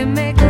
can 0.00 0.14
make 0.14 0.49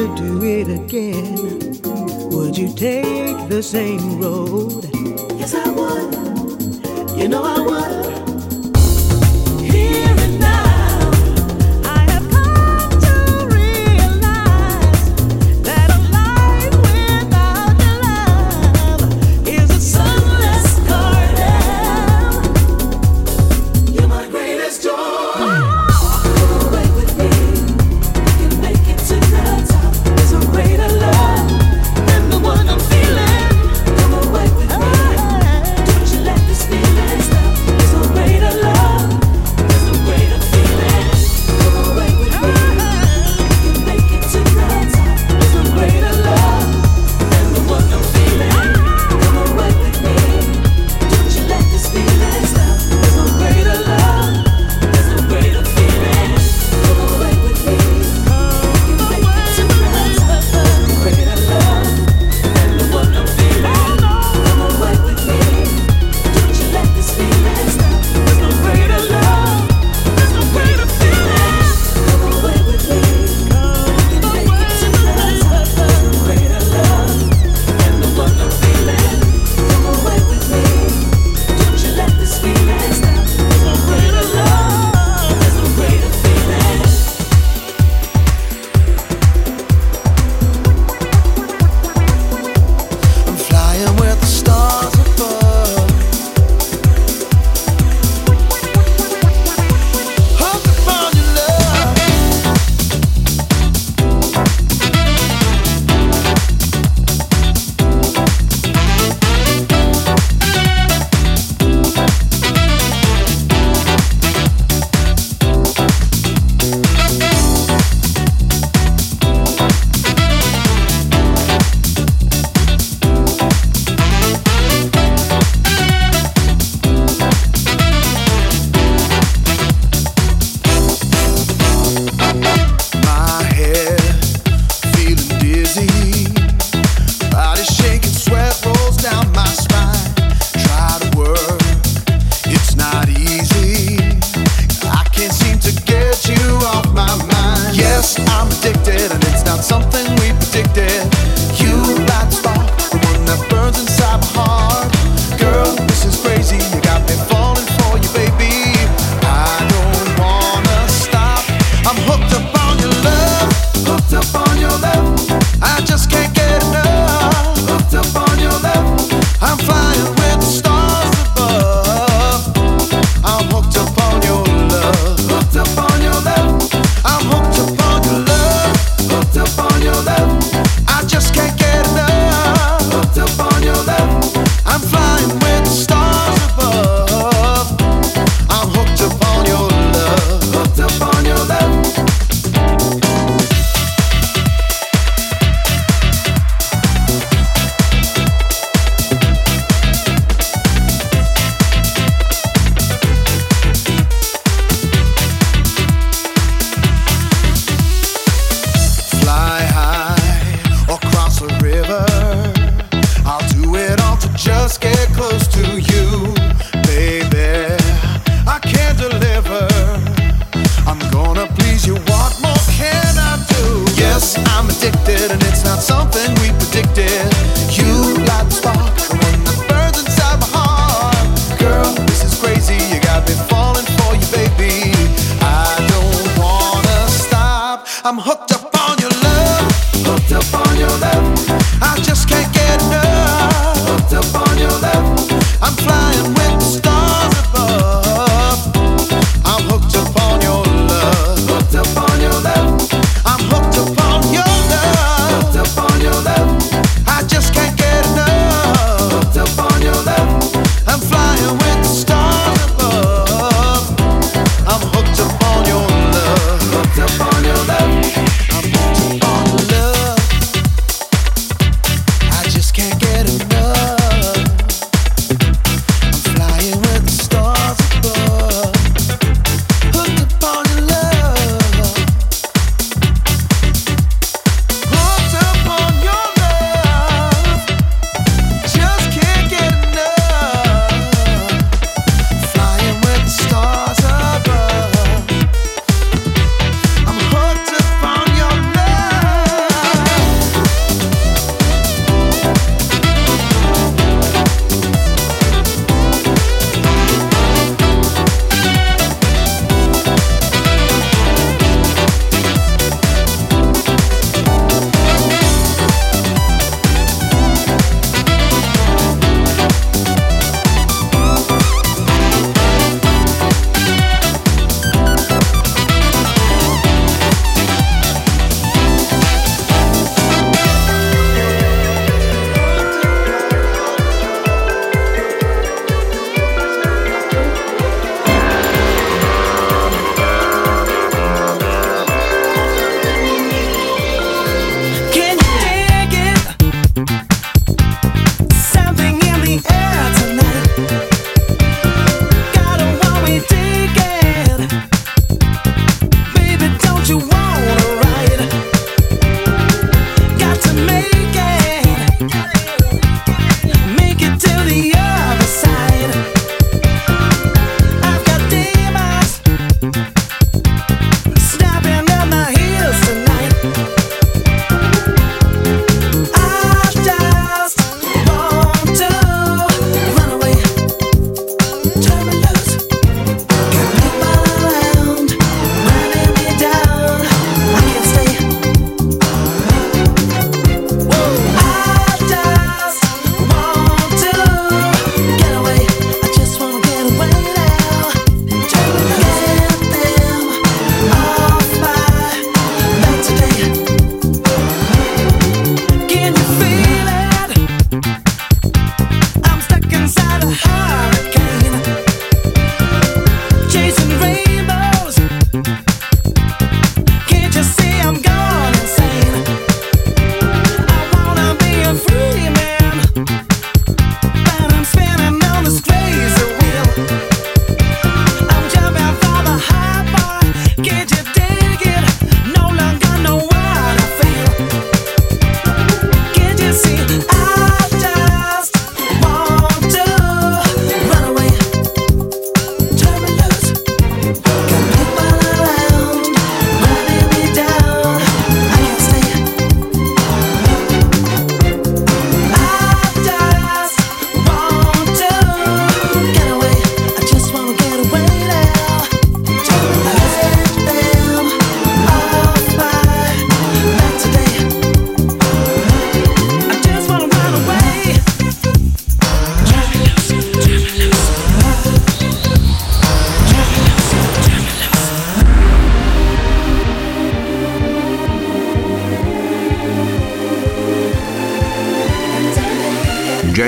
to 0.00 0.16
do 0.16 0.42
it 0.42 0.68
again, 0.68 1.36
would 2.30 2.56
you 2.56 2.72
take 2.72 3.48
the 3.50 3.62
same 3.62 4.18
road? 4.18 4.79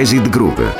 поразит 0.00 0.30
друга. 0.30 0.79